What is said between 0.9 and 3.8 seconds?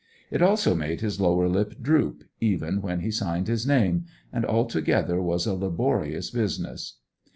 his lower lip droop, even when he signed his